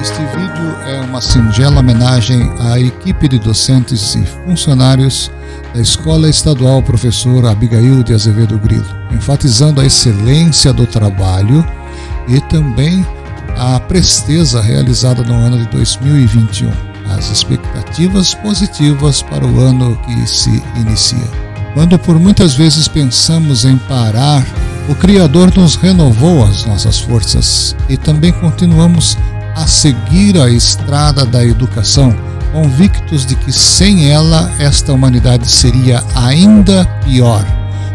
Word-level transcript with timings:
Este 0.00 0.24
vídeo 0.36 0.76
é 0.88 1.00
uma 1.02 1.20
singela 1.20 1.78
homenagem 1.78 2.50
à 2.58 2.80
equipe 2.80 3.28
de 3.28 3.38
docentes 3.38 4.16
e 4.16 4.24
funcionários 4.24 5.30
da 5.72 5.80
Escola 5.80 6.28
Estadual 6.28 6.82
Professor 6.82 7.46
Abigail 7.46 8.02
de 8.02 8.12
Azevedo 8.12 8.58
Grilo, 8.58 8.84
enfatizando 9.12 9.80
a 9.80 9.86
excelência 9.86 10.72
do 10.72 10.86
trabalho 10.86 11.64
e 12.26 12.40
também 12.48 13.06
a 13.56 13.78
presteza 13.78 14.60
realizada 14.60 15.22
no 15.22 15.34
ano 15.34 15.58
de 15.58 15.66
2021, 15.68 16.72
as 17.16 17.30
expectativas 17.30 18.34
positivas 18.34 19.22
para 19.22 19.46
o 19.46 19.60
ano 19.60 19.96
que 20.04 20.26
se 20.26 20.62
inicia. 20.74 21.28
Quando 21.74 21.96
por 21.98 22.18
muitas 22.18 22.54
vezes 22.54 22.88
pensamos 22.88 23.64
em 23.64 23.76
parar, 23.76 24.44
o 24.90 24.94
Criador 24.96 25.56
nos 25.56 25.76
renovou 25.76 26.44
as 26.44 26.66
nossas 26.66 26.98
forças 26.98 27.76
e 27.88 27.96
também 27.96 28.32
continuamos 28.32 29.16
a 29.54 29.64
seguir 29.64 30.36
a 30.36 30.50
estrada 30.50 31.24
da 31.24 31.44
educação, 31.44 32.12
convictos 32.52 33.24
de 33.24 33.36
que 33.36 33.52
sem 33.52 34.10
ela 34.10 34.50
esta 34.58 34.92
humanidade 34.92 35.48
seria 35.48 36.02
ainda 36.16 36.84
pior. 37.04 37.46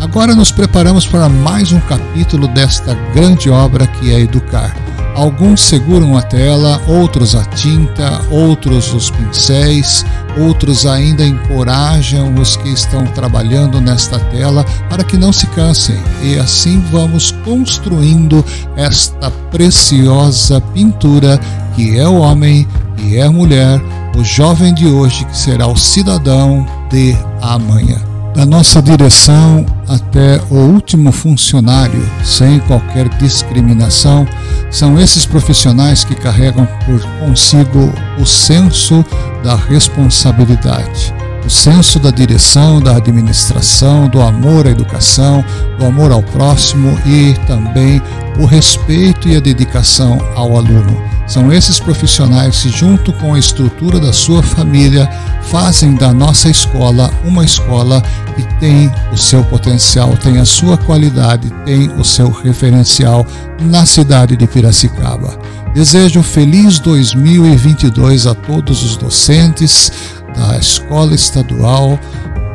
Agora 0.00 0.32
nos 0.32 0.52
preparamos 0.52 1.04
para 1.08 1.28
mais 1.28 1.72
um 1.72 1.80
capítulo 1.80 2.46
desta 2.46 2.94
grande 3.12 3.50
obra 3.50 3.88
que 3.88 4.14
é 4.14 4.20
educar. 4.20 4.85
Alguns 5.16 5.62
seguram 5.62 6.14
a 6.14 6.20
tela, 6.20 6.78
outros 6.86 7.34
a 7.34 7.42
tinta, 7.46 8.20
outros 8.30 8.92
os 8.92 9.08
pincéis, 9.08 10.04
outros 10.38 10.84
ainda 10.84 11.24
encorajam 11.24 12.34
os 12.34 12.54
que 12.56 12.68
estão 12.68 13.06
trabalhando 13.06 13.80
nesta 13.80 14.18
tela 14.18 14.62
para 14.90 15.02
que 15.02 15.16
não 15.16 15.32
se 15.32 15.46
cansem. 15.48 15.98
E 16.22 16.38
assim 16.38 16.84
vamos 16.92 17.30
construindo 17.46 18.44
esta 18.76 19.30
preciosa 19.50 20.60
pintura 20.60 21.40
que 21.74 21.98
é 21.98 22.06
o 22.06 22.18
homem 22.18 22.68
e 22.98 23.16
é 23.16 23.22
a 23.22 23.32
mulher, 23.32 23.80
o 24.14 24.22
jovem 24.22 24.74
de 24.74 24.86
hoje 24.86 25.24
que 25.24 25.36
será 25.36 25.66
o 25.66 25.76
cidadão 25.76 26.66
de 26.90 27.16
amanhã 27.40 28.16
da 28.36 28.44
nossa 28.44 28.82
direção 28.82 29.64
até 29.88 30.38
o 30.50 30.56
último 30.56 31.10
funcionário, 31.10 32.06
sem 32.22 32.60
qualquer 32.60 33.08
discriminação, 33.16 34.28
são 34.70 34.98
esses 34.98 35.24
profissionais 35.24 36.04
que 36.04 36.14
carregam 36.14 36.66
por 36.84 37.00
consigo 37.20 37.92
o 38.18 38.26
senso 38.26 39.04
da 39.42 39.54
responsabilidade, 39.54 41.14
o 41.44 41.50
senso 41.50 41.98
da 41.98 42.10
direção, 42.10 42.80
da 42.80 42.96
administração, 42.96 44.08
do 44.08 44.20
amor 44.20 44.66
à 44.66 44.70
educação, 44.70 45.44
do 45.78 45.86
amor 45.86 46.10
ao 46.10 46.22
próximo 46.22 46.98
e 47.06 47.34
também 47.46 48.02
o 48.38 48.44
respeito 48.44 49.28
e 49.28 49.36
a 49.36 49.40
dedicação 49.40 50.18
ao 50.34 50.56
aluno 50.56 51.15
são 51.26 51.52
esses 51.52 51.80
profissionais 51.80 52.62
que, 52.62 52.68
junto 52.68 53.12
com 53.14 53.34
a 53.34 53.38
estrutura 53.38 53.98
da 53.98 54.12
sua 54.12 54.42
família, 54.42 55.08
fazem 55.42 55.94
da 55.94 56.12
nossa 56.12 56.48
escola 56.48 57.10
uma 57.24 57.44
escola 57.44 58.02
que 58.34 58.42
tem 58.58 58.90
o 59.12 59.16
seu 59.16 59.44
potencial, 59.44 60.16
tem 60.16 60.38
a 60.38 60.44
sua 60.44 60.76
qualidade, 60.76 61.50
tem 61.64 61.88
o 61.98 62.04
seu 62.04 62.30
referencial 62.30 63.26
na 63.60 63.84
cidade 63.86 64.36
de 64.36 64.46
Piracicaba. 64.46 65.38
Desejo 65.74 66.22
feliz 66.22 66.78
2022 66.78 68.26
a 68.26 68.34
todos 68.34 68.82
os 68.82 68.96
docentes 68.96 69.92
da 70.34 70.58
Escola 70.58 71.14
Estadual 71.14 71.98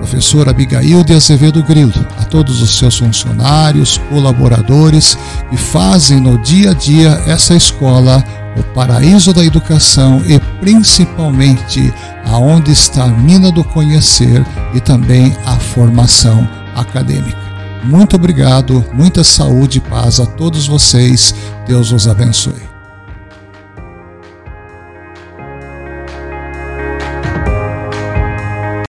professor 0.00 0.48
Abigail 0.48 1.04
de 1.04 1.12
Azevedo 1.12 1.62
Grilo, 1.62 1.92
a 2.18 2.24
todos 2.24 2.62
os 2.62 2.78
seus 2.78 2.98
funcionários, 2.98 4.00
colaboradores 4.08 5.16
que 5.50 5.58
fazem 5.58 6.18
no 6.18 6.38
dia 6.38 6.70
a 6.70 6.74
dia 6.74 7.22
essa 7.26 7.54
escola 7.54 8.24
o 8.56 8.62
paraíso 8.74 9.32
da 9.32 9.44
educação 9.44 10.22
e 10.26 10.38
principalmente 10.60 11.92
aonde 12.26 12.72
está 12.72 13.04
a 13.04 13.08
mina 13.08 13.50
do 13.50 13.64
conhecer 13.64 14.44
e 14.74 14.80
também 14.80 15.36
a 15.46 15.56
formação 15.56 16.48
acadêmica. 16.74 17.38
Muito 17.82 18.16
obrigado, 18.16 18.84
muita 18.92 19.24
saúde 19.24 19.78
e 19.78 19.80
paz 19.80 20.20
a 20.20 20.26
todos 20.26 20.66
vocês. 20.66 21.34
Deus 21.66 21.92
os 21.92 22.06
abençoe. 22.06 22.69